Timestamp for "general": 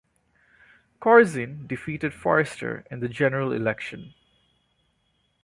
3.07-3.51